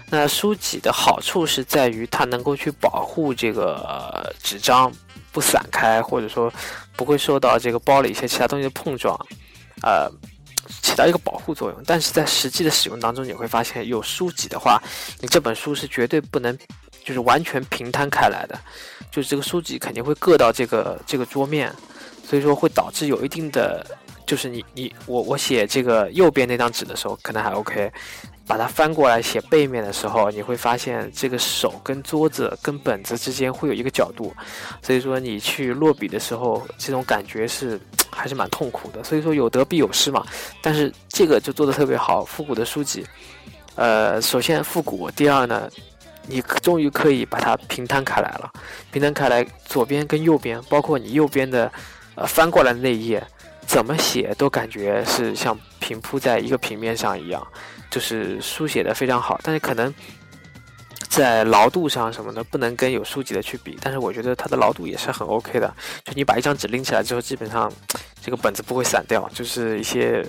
[0.09, 4.90] 那书籍的好处是在于它能够去保护这个纸张
[5.31, 6.53] 不散开，或者说
[6.97, 9.18] 不会受到这个包里一些其他东西的碰撞，
[9.83, 10.11] 呃，
[10.83, 11.83] 起到一个保护作用。
[11.87, 14.81] 但是在实际的使用当中，你会发现有书籍的话，
[15.21, 16.57] 你这本书是绝对不能
[17.05, 18.59] 就是完全平摊开来的。
[19.11, 21.71] 就是这个书籍肯定会硌到这个这个桌面，
[22.27, 23.87] 所以说会导致有一定的，
[24.33, 27.92] 就是你你我我写这个右边那张纸的时候可能还 OK，
[28.47, 34.33] 把它翻过来写背面的时候，你会发现这个手跟桌子跟本子之间会有一个角度，
[34.81, 37.79] 所以说你去落笔的时候，这种感觉是
[38.11, 39.05] 还是蛮痛苦的。
[39.05, 40.27] 所以说有得必有失嘛，
[40.62, 43.07] 但是这个就做的特别好，复古的书籍，
[43.75, 45.68] 呃，首先复古，第二呢。
[46.25, 48.49] 你终于可以把它平摊开来了，
[48.92, 51.68] 平摊开来，左边跟右边，包括你右边的，
[52.14, 53.21] 呃，翻过来的那一页，
[53.66, 57.46] 怎么写都感觉是像平铺在一个平面上一样，
[57.90, 59.40] 就是书写的非常好。
[59.42, 59.92] 但是可能
[61.09, 65.75] 在牢度上什么的不能跟有书籍的去比，但是我觉得它的牢度也是很 OK 的。
[66.05, 67.72] 就你把一张纸拎起来之后，基本上。
[68.24, 70.24] 这个本子不会散掉，就是一些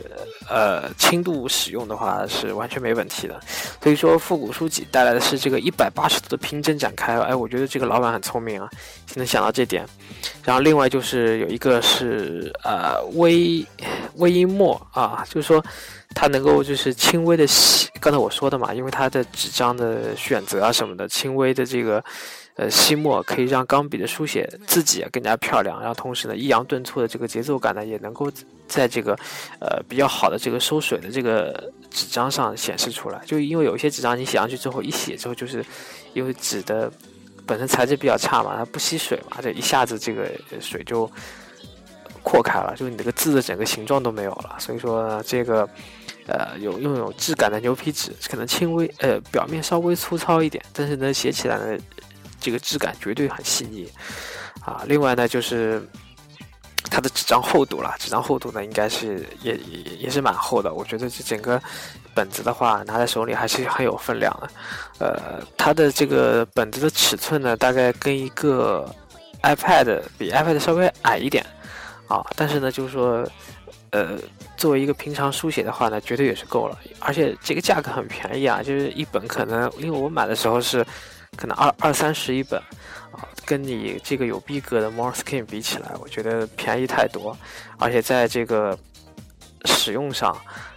[0.50, 3.40] 呃轻度使用的话是完全没问题的。
[3.84, 8.68] 所以说复古书籍带来的是这个一百八十度的平整展开，哎，我觉得这个老板很聪明啊，
[9.14, 9.86] 能想到这点。
[10.44, 13.64] 然后另外就是有一个是呃微
[14.16, 15.64] 微音墨啊，就是说
[16.16, 22.04] 它能够就是轻微的洗，刚才我说的嘛，因为它的纸张的选择啊什么的，轻微的这个。
[22.56, 28.32] 呃，吸墨可以让钢笔的书写字迹更加漂亮，然后同时呢，抑扬顿挫的这个节奏感呢，也能够
[28.68, 29.18] 在这个
[29.60, 33.20] 呃比较好的这个收水的这个纸张上显示出来。
[33.26, 35.66] 就因为有一些纸张你写上去之后，一写之后就是
[36.14, 36.92] 因为纸的
[37.48, 40.30] 本身材质比较差嘛，它不吸水嘛，这一下子这个
[40.62, 41.10] 水就
[42.22, 44.56] 扩开了，就是你这个字的整个形状都没有了。
[44.60, 45.68] 所以说，这个
[46.28, 51.76] 呃有拥有质感的牛皮纸，可能轻微呃表面稍微粗糙一点，但是呢写起来呢。
[52.44, 53.90] 这个质感绝对很细腻，
[54.66, 55.82] 啊，另外呢就是
[56.92, 61.60] 它的纸张厚度了，纸张厚度呢应该是也也也是蛮厚的，我觉得这整个
[62.14, 64.50] 本子的话拿在手里还是很有分量的，
[65.00, 68.94] 呃，它的这个本子的尺寸呢大概跟一个
[69.42, 71.46] iPad 比 iPad 稍微矮一点，
[72.10, 73.26] 啊，但是呢就是说，
[73.92, 74.20] 呃，
[74.58, 80.86] 作为一个平常书写的话呢，绝对也是够了，而且这个价格很便宜啊，就是一本可能因为我买的时候是。
[81.36, 82.60] 可能二二三十一本，
[83.12, 87.38] 啊，跟你这个有逼格的 Moreskin 比起来，我觉得便宜太多，
[87.78, 88.78] 而且在这个
[89.66, 90.36] 使用上，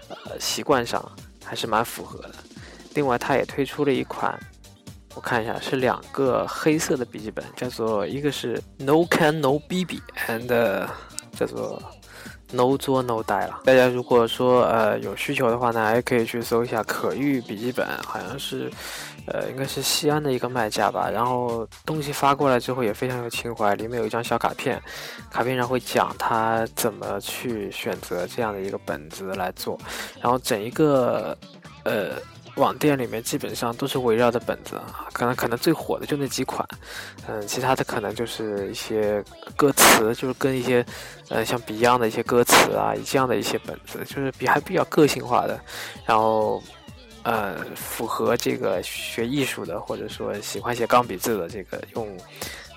[0.09, 1.05] 呃，习惯上
[1.45, 2.35] 还是蛮符合的。
[2.95, 4.39] 另外，它也推出了一款，
[5.15, 10.87] 我看一下，是两个黑色的笔记本，叫做一个是 No Can No BB，and
[11.33, 11.83] 叫做。
[12.53, 13.63] No 做 No die 了。
[13.65, 18.71] 大家如果说呃有需求的话呢，还可以去搜一下可遇笔记本，好像是，
[19.27, 21.11] 呃应该是西安的一个卖家吧。
[21.11, 24.81] 然后东西发过来之后也非常有情怀，里面有一张小卡片，
[25.31, 29.79] 卡片上会讲他怎么去选择这样的一个本子来做，
[30.21, 31.37] 然后整一个
[31.85, 32.13] 呃。
[32.57, 34.81] 网店里面基本上都是围绕着本子，
[35.13, 36.67] 可能可能最火的就那几款，
[37.29, 39.23] 嗯，其他的可能就是一些
[39.55, 40.83] 歌词，就是跟一些，
[41.29, 45.61] 呃，像 Beyond 的一些歌词啊，这样的一些本子，就是比还比较个性化的，
[46.07, 46.63] 然后，
[47.27, 52.17] 呃符合这个学艺术的，或者说喜欢写钢笔字的这个用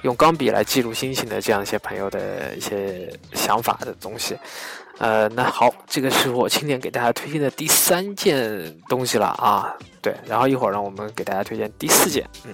[0.02, 4.36] 用钢笔来记录心情的这样一些朋友的一些想法的东西。
[4.98, 9.72] 呃，那好，这个是我今天给大家推荐的第三件东西了啊。
[10.02, 12.54] 对，然后一会儿呢，我们给大家推荐第四件，嗯。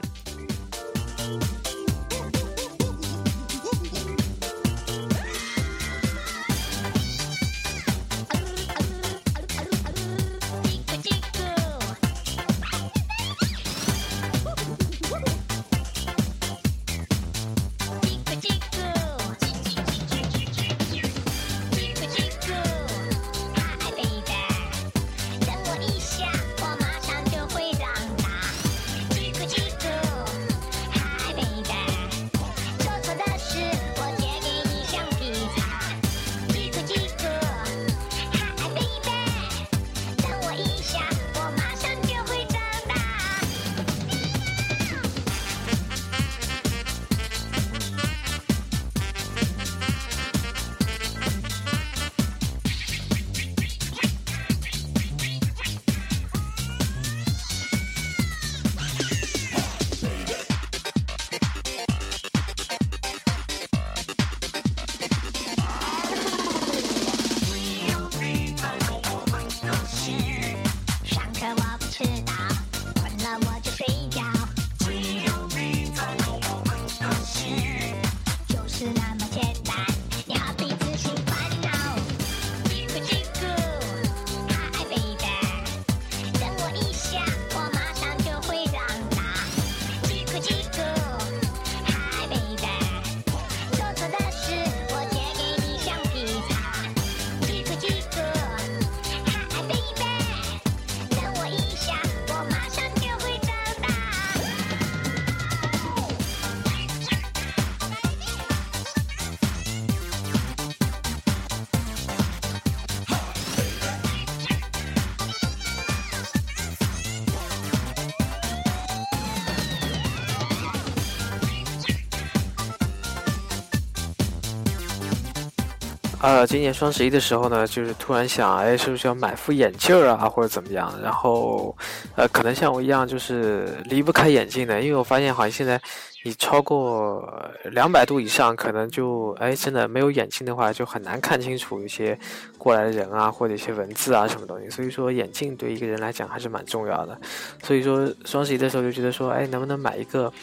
[126.26, 130.92] 呃，今年双十一的时候呢，就是突然想，哎，是不是要买副眼镜儿啊，或者怎么样？
[131.04, 131.78] 然后，
[132.16, 135.80] 呃，可能像我一样，就是离不开眼镜的，因为我发现好像现在
[136.24, 137.32] 你超过
[137.66, 142.18] 两百度以上，可能就，哎，真的没有眼镜的话，就很难看清楚一些
[142.58, 144.68] 过来的人啊，或者一些文字啊什么东西。
[144.68, 147.16] 所以说，眼镜对一个人来讲还是蛮重要的。
[147.62, 150.34] 所以说，双十一的时候就觉得说，哎，能不能买一个？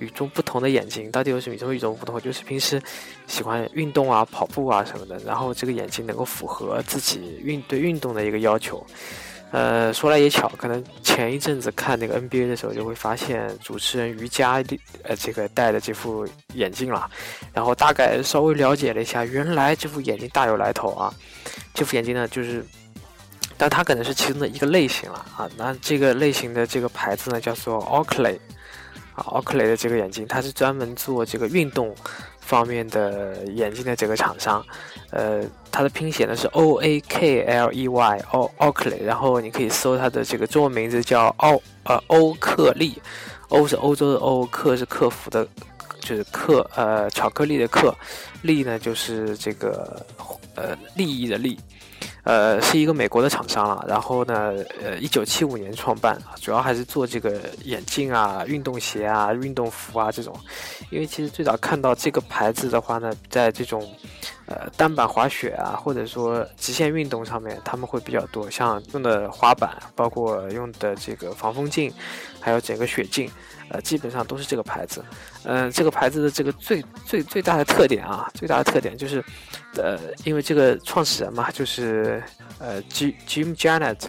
[0.00, 2.20] 与众不同的眼睛到底有什么与众与众不同？
[2.20, 2.82] 就是平时
[3.28, 8.84] 喜欢运动啊、跑步啊什么的，然后这个眼睛能够符合自己运对运动的一个要求。
[9.52, 14.62] 呃，说来也巧，可能前一阵子看那个 NBA 的时候，就会发现主持人瑜伽
[15.02, 17.10] 呃这个戴的这副眼镜了，
[17.52, 21.12] 然后大概稍微了解了一下，原来这副眼镜大有来头啊。
[21.74, 22.64] 这副眼镜呢，就是，
[23.58, 25.50] 但它可能是其中的一个类型了啊。
[25.56, 28.38] 那这个类型的这个牌子呢，叫做 Oakley。
[29.20, 31.94] 啊，奥克雷的这个眼镜，它是专门做这个运动
[32.40, 34.64] 方面的眼镜的这个厂商，
[35.10, 43.00] 呃，它的拼写呢是 O A K L E Y，奥奥克雷，然后你可以搜它的这个中文名字叫奥呃欧克利，
[43.50, 45.46] 欧是欧洲的欧，克是克服的，
[46.00, 47.94] 就是克呃巧克力的克，
[48.42, 50.04] 利呢就是这个
[50.54, 51.58] 呃利益的利。
[52.22, 53.84] 呃，是一个美国的厂商了。
[53.88, 60.34] 然后呢，呃，一九七五年创办，主要还是做这个眼镜啊、运动鞋啊、运动服啊这种。
[60.90, 63.88] 因为其实最早看到这个牌子的话呢，在这种
[64.46, 71.92] 呃单板滑雪啊，或者说极限运动上面，他们会比较多，像用的滑板，包括用的这个防风镜，
[72.40, 73.30] 还有整个雪镜，
[73.70, 75.04] 呃，基本上都是这个牌子。
[75.44, 79.24] 嗯、这个牌子的这个最最最大的特点啊，最大的特点就是，
[79.76, 82.22] 呃，因为这个创始人嘛，就是
[82.58, 84.06] 呃，Jim Jim Janet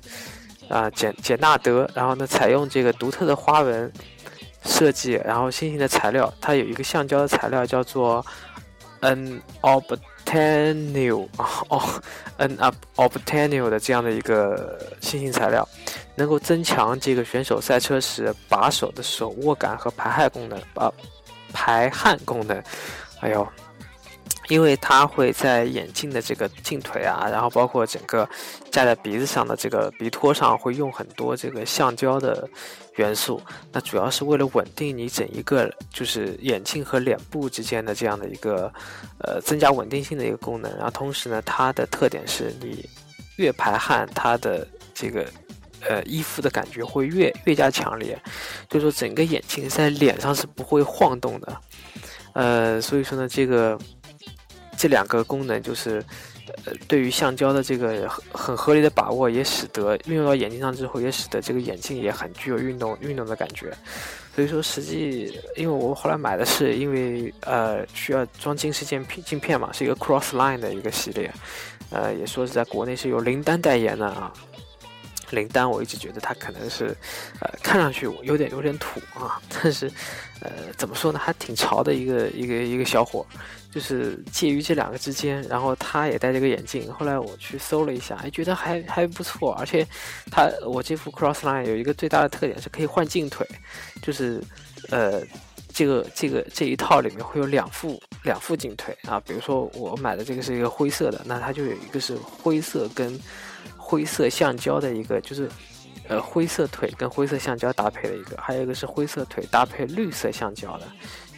[0.68, 3.92] 啊、简简纳德，然后呢，采用这个独特的花纹
[4.66, 8.26] 设计，然后新型的材料，它有一个橡胶的材料叫做
[9.02, 11.28] An obtenio
[11.70, 12.02] 哦
[12.38, 15.68] ，N up obtenio 的这样的一个新型材料，
[16.16, 20.92] 能够增强这个选手赛车时把手的手握感和排汗功能啊，
[21.52, 22.64] 排汗功能，
[23.22, 23.48] 哎呦。
[24.52, 28.28] 因为它会在眼镜的这个镜腿啊，然后包括整个
[28.70, 32.46] 架在鼻子上的这个鼻托上，会用很多这个橡胶的
[32.98, 33.42] 元素。
[33.72, 38.70] 那主要是为了稳定你整一个就是眼镜和脸部之间的这样的一个
[39.20, 40.70] 呃增加稳定性的一个功能。
[40.76, 42.90] 然后同时呢，它的特点是你
[43.38, 45.26] 越排汗，它的这个
[45.88, 48.22] 呃依附的感觉会越越加强烈，
[48.70, 51.62] 就是说整个眼镜在脸上是不会晃动的，
[52.34, 53.80] 呃，所以说呢，这个
[54.82, 56.04] 这两个功能就是。
[56.66, 63.72] 呃，对于橡胶的这个很很合理的把握，也使得运用到眼镜上之后，也使得这个眼镜也很具有运动运动的感觉。
[64.36, 71.32] 所以说，实际因为我后来买的是因为呃需要装近视镜镜片嘛，是一个 Crossline 的一个系列，
[71.90, 74.34] 呃，也说是在国内是由林丹代言的啊。
[75.30, 76.94] 林丹我一直觉得他可能是，
[77.40, 79.90] 呃，看上去有点有点土啊，但是，
[80.42, 83.26] 呃，怎么说呢，还挺潮的一个一个一个小伙。
[83.74, 86.92] 就是介于这两个之间，然后他也戴这个眼镜。
[86.92, 89.54] 后来我去搜了一下，哎，觉得还还不错。
[89.54, 89.88] 而且，
[90.30, 93.48] 他我这副 Crossline 有一个最大的特点是可以换镜腿，
[94.02, 94.44] 就是，
[94.90, 95.22] 呃，
[95.72, 99.18] 这个这个这一套里面会有两副两副镜腿啊。
[99.26, 103.18] 比如说我买的这个是一个灰色的，那它就有一个是灰色跟
[103.78, 105.50] 灰色橡胶的一个，就是
[106.10, 110.86] 呃灰色腿跟灰色橡胶搭配的一个，还有一个是灰色腿搭配绿色橡胶的。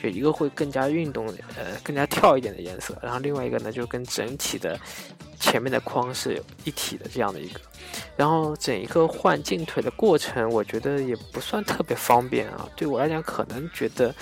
[0.04, 1.26] 就一个会更加运动，
[1.56, 4.78] 呃，更加跳一点的颜色，然后另外一个呢，就跟整体的
[5.39, 7.62] 前面的框是一体的这样的一个，
[8.18, 14.14] 然后整一个换镜腿的过程，我觉得也不算特别方便啊，对我来讲可能觉得，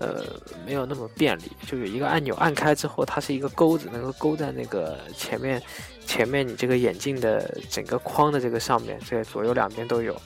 [0.00, 0.24] 呃，
[0.66, 5.62] 没有那么便利，就有一个按钮按开之后，它是一个钩子，能够勾在那个前面，
[6.04, 10.20] 前面你这个眼镜的整个框的这个上面，这左右两边都有。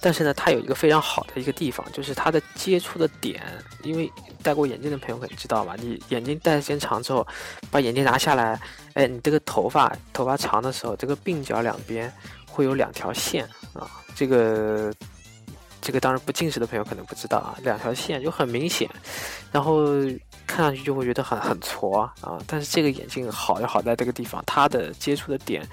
[0.00, 3.42] 但是呢，它有一个非常好的一个地方，就是它的接触的点。
[3.82, 4.10] 因为
[4.42, 7.26] 戴过眼镜的朋友可能知道吧，你眼镜戴时间长之后，
[7.70, 8.60] 把眼镜拿下来，
[8.94, 12.12] 哎，你这个头发头发长的时候，这个鬓角两边
[12.48, 13.90] 会有两条线啊。
[14.14, 14.92] 这个
[15.82, 18.88] 这个当然不近视的朋友可能不知道啊，两条线就很明显，
[19.50, 19.84] 然后
[20.46, 22.12] 看上去就会觉得很很矬啊。
[22.46, 25.66] 但是这个眼镜好就好在这个地方，它的接触的点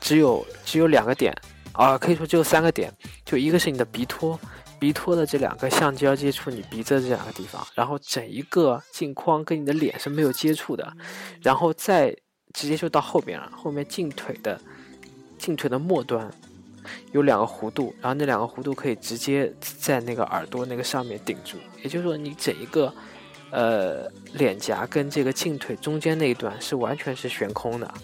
[0.00, 1.32] 只有只有两个点。
[1.76, 2.92] 啊，可以说只有三个点，
[3.24, 4.38] 就一个是你的鼻托，
[4.78, 10.90] 鼻托的这两个橡胶接触你鼻子这两个地方，然后整一个镜框跟你的脸是没有接触的，
[11.42, 12.16] 然后再
[12.54, 14.58] 直接就到后边了，后面镜腿的
[15.38, 16.30] 镜腿的末端
[17.12, 22.90] 有两个弧度，然后那两个弧度可以直接在那个耳朵那个上面顶住，也就是说你整一个
[23.50, 27.94] 呃脸颊跟这个镜腿中间那一段是完全是悬空的，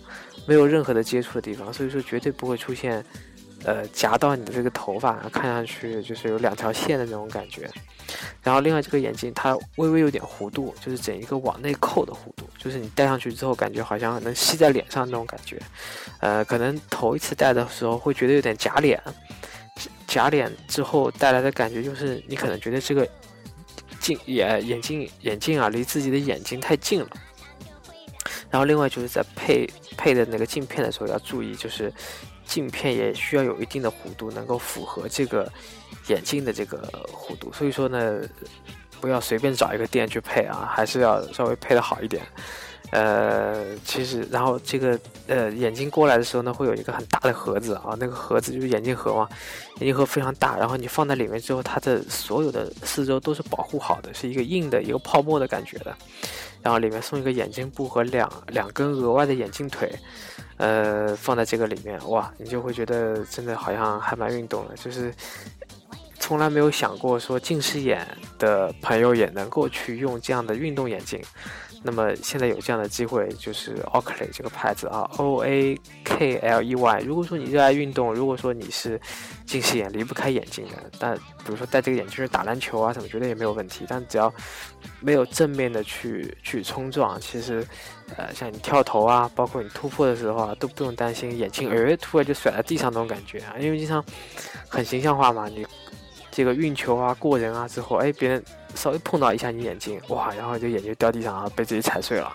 [0.46, 3.02] 没有任何的接触的地方，所以说绝对不会出现。
[3.64, 7.70] 呃，夹到你的这个头发，看上去就是有两条线的那种感觉。
[8.42, 15.62] 然后另外这个眼镜它微微有点弧度，就是整一个往内扣的弧度，就是你戴上去之后感觉好像能吸在脸上那种感觉。
[16.18, 19.00] 呃，可能头一次戴的时候会觉得有点夹脸，
[20.08, 23.08] 夹脸之后带来的感觉就是你可能觉得这个
[24.00, 27.08] 镜眼眼镜眼镜啊离自己的眼睛太近了。
[28.50, 31.92] 然后另外就是在配配的那个镜片的时候要注意，就是。
[32.52, 35.50] 镜片也需要有一定的弧度，能够符合这个
[36.08, 36.76] 眼镜的这个
[37.10, 37.50] 弧度。
[37.52, 38.20] 所以说呢，
[39.00, 42.22] 不要随便找一个店去配啊，还是要稍微配的好一点。
[42.90, 49.26] 呃，其实，然后这个呃眼镜过来的时候呢，会有一个很大的盒子啊，那个盒子就是眼镜盒嘛，
[49.80, 55.96] 眼镜盒非常大，然后你放在里面之后，它的所有的四周都是保护好的，是一个硬的一个泡沫的感觉的。
[56.62, 59.90] 然后里面送一个眼镜布和两两根额外的眼镜腿。
[60.62, 65.12] 呃，放在这个里面，哇，你就会觉得真的好像还蛮运动的，就是
[66.20, 68.06] 从来没有想过说近视眼
[68.38, 71.20] 的朋友也能够去用这样的运动眼镜。
[71.84, 77.00] 那么现在有这样的机会，就是 Oakley 这个牌子啊，O A K L E Y。
[77.00, 79.00] 如果说你热爱运动，如果说你是
[79.44, 83.84] 近视眼离不开眼镜的，但比如说戴这个眼镜是打篮球啊什么，觉得也没有问题。
[83.88, 84.32] 但只要
[85.00, 87.66] 没有正面的去去冲撞，其实
[88.16, 94.04] 呃，像你跳投啊，包括你突破的时候啊，都不用担心眼镜哎突然就甩在地上那种感觉啊，因为经常
[94.68, 95.66] 很形象化嘛，你
[96.30, 98.42] 这个运球啊过人啊之后，哎别人。
[98.74, 102.34] 稍微碰到一下你眼睛，哇，然后就眼睛掉地上，然后被自己踩碎了，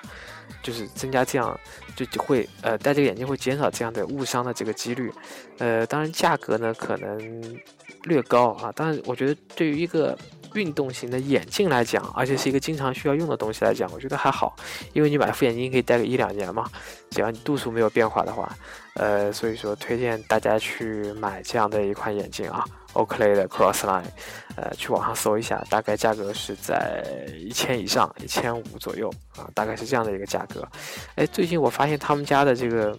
[0.61, 1.59] 就是增加这样，
[1.95, 5.11] 就就会呃戴这个眼镜会减少这样的误伤的这个几率，
[5.57, 7.59] 呃，当然价格呢可能
[8.03, 10.15] 略高啊，但是我觉得对于一个
[10.53, 14.55] 运动型的眼镜来讲，而且是一个经常需要用的东西来讲，我觉得还好，
[14.93, 16.69] 因为你买副眼镜可以戴个一两年嘛，
[17.09, 18.51] 只要你度数没有变化的话，
[18.95, 22.63] 呃，所以说推荐大家去买这样的一款眼镜啊。
[22.93, 24.05] Oakley 的 Crossline，
[24.55, 27.05] 呃，去网上搜一下，大概价格是在
[27.37, 30.67] 一千以上，一千五左右啊，大概是这样的一个价格。
[31.13, 32.97] 哎，最近我发现他们家的这个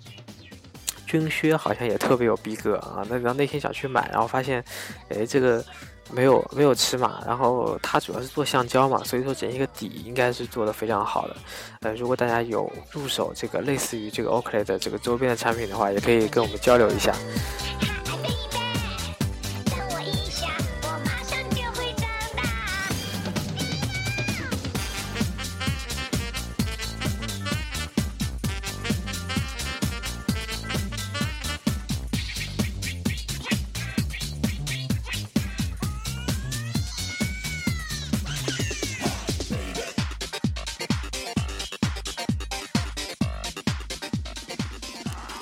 [1.05, 4.63] 军靴好像也特别有逼格啊，那然后那天想去买，然后发现，
[5.09, 5.65] 哎，这个
[6.11, 11.37] 没有没有尺码，然后它主要是做橡胶嘛，所以说整一个底应该是做的非常好的。
[11.81, 17.15] 呃，如果大家有入手这个类似于这个 Oakley 的这个周边的产品的话，也可以跟我们交流一下。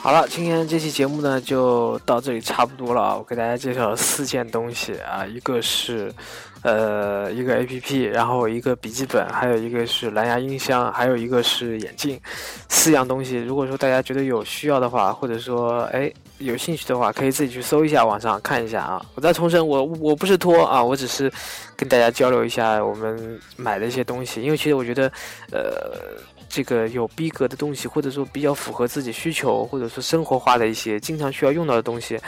[0.06, 3.16] 好了，今天这期节目呢就到这里差不多了啊。
[3.16, 6.14] 我给大家介绍了四件东西啊，一个是
[6.62, 12.20] 呃一个 A P P，然后一个笔记本，还有一个是蓝牙音箱，还有一个是眼镜，
[12.68, 13.38] 四样东西。
[13.38, 19.04] 如果说大家觉得有需要的话，或者说哎有兴趣的话，可以自己去搜一下网上看一下啊。
[19.16, 21.28] 我再重申，我我不是托啊，我只是
[21.74, 25.10] 跟大家交流一下我们买的一些东西，因为其实我觉得
[25.50, 26.16] 呃。
[26.48, 32.18] 这个有逼格的东西，或者说比较符合自己需求，或者说生活化的一些经常需要用到的东西，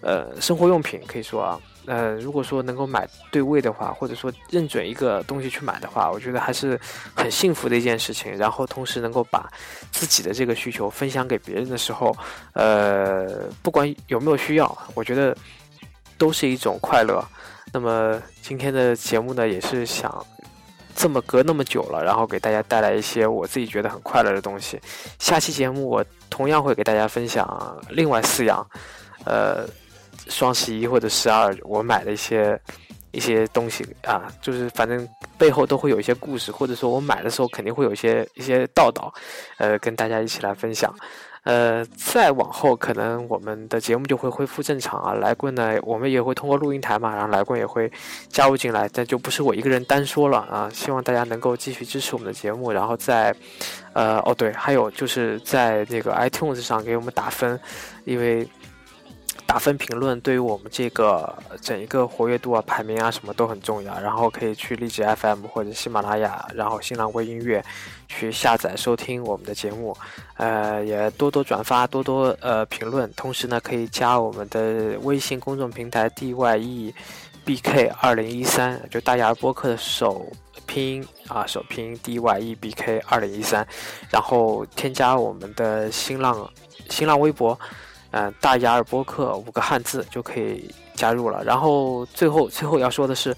[0.00, 6.78] 呃，生活用品可以说啊，呃，如果说能够买对位的话，或者说认准一个东西去买的话，我觉得还是
[7.14, 8.36] 很幸福的一件事情。
[8.36, 9.50] 然后同时能够把
[9.90, 12.16] 自己的这个需求分享给别人的时候，
[12.52, 15.36] 呃，不管有没有需要，我觉得
[16.18, 17.24] 都是一种快乐。
[17.72, 20.24] 那么今天的节目呢，也是想。
[20.94, 24.80] 这么隔那么久了，然后给大家带来一些我自己觉得很快乐的东西。
[25.18, 28.66] 下期节目我同样会给大家分享另外四样，
[29.24, 29.66] 呃，
[30.28, 32.60] 双十一或者十二我买的一些
[33.10, 39.12] 一些东西啊，就是反正背后都会有一些故事，或者说我买的时候肯定会有一些一些道道，
[39.58, 40.94] 呃，跟大家一起来分享。
[41.44, 45.14] 呃，再往后可能我们的节目就会恢复正常啊。
[45.14, 47.90] 来棍呢，我们也会通过录音台嘛，然后来棍也会
[48.28, 50.70] 加入进来，但就不是我一个人单说了啊。
[50.72, 53.34] 希望大家能够继续支持我们的节目，然后在，
[53.92, 57.58] 呃，哦对，还有就是在那个 iTunes 上给我们打分，
[58.04, 58.46] 因为。
[59.52, 61.30] 打分评论对于我们这个
[61.60, 64.00] 整一个活跃度啊、排名啊什么都很重要。
[64.00, 67.62] 然后可以去荔枝 FM 或者喜马拉雅，然后新浪微音乐
[68.08, 69.94] 去下载收听我们的节目。
[70.38, 73.12] 呃，也多多转发，多多呃评论。
[73.12, 76.94] 同时呢，可以加我们的微信公众平台 DYE
[77.44, 80.26] BK 二零一三，就大牙播客的首
[80.66, 83.68] 拼啊，首拼 DYE BK 二零一三，
[84.10, 86.50] 然后添加我们的新浪
[86.88, 87.60] 新浪微博。
[88.12, 91.42] 嗯，大雅尔播客五个汉字就可以加入了。
[91.44, 93.34] 然后最后最后要说的是，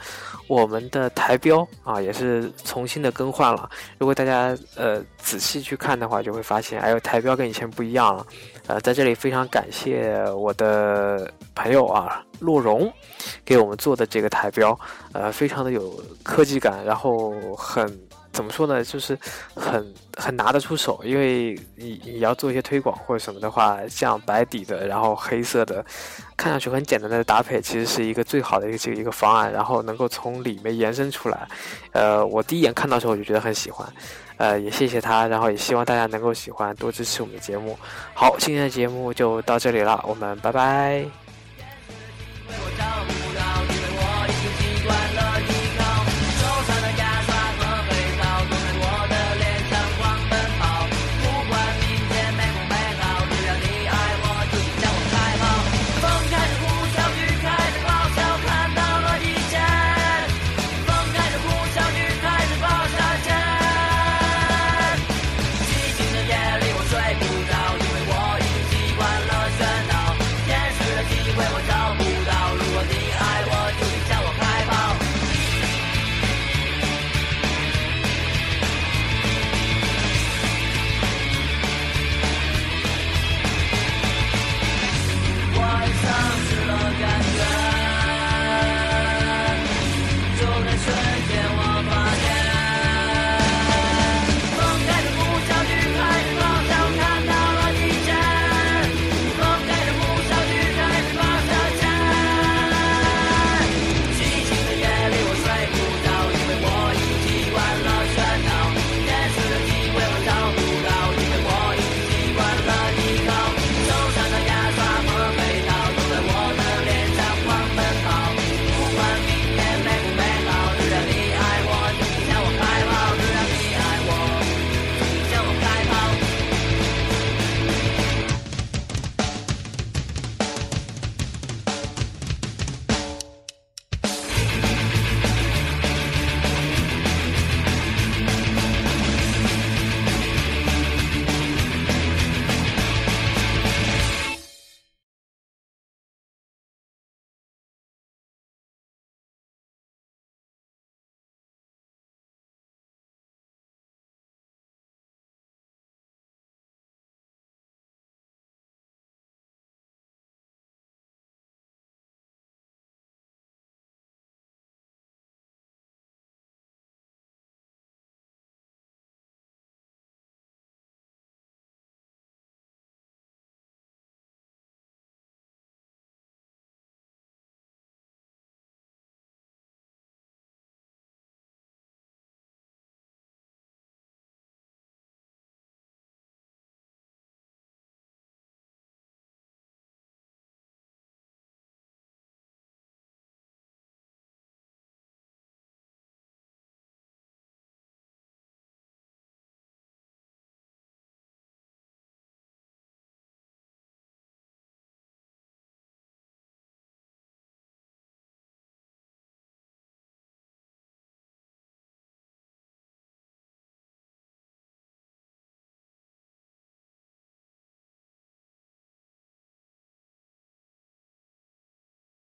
[0.49, 3.71] 我们的台标啊也是重新的更换了。
[3.99, 8.27] 如果大家呃仔细去看的话，就会发现，哎呦，台标跟以前不一样了。
[8.67, 12.93] 呃，在这里非常感谢我的朋友啊，洛荣，
[13.45, 14.79] 给我们做的这个台标，
[15.13, 17.87] 呃，非常的有科技感，然后很。
[18.35, 18.83] 怎么说呢？
[18.85, 19.17] 就是
[19.55, 25.83] 很很拿得出手，因为你你要做一些推广或者什么的话，像白底的，然后黑色的，
[26.37, 31.49] 看上去很简单的搭配，其实是一个最好的一个一个方案，然后能够从里面延伸出来。
[31.93, 33.89] 呃，我第一眼看到时候我就觉得很喜欢，
[34.37, 37.79] 呃，也谢谢他，然后也希望大家能够喜欢，多支持我们的节目。
[38.15, 41.05] 好，今天的节目就到这里了，我们拜拜。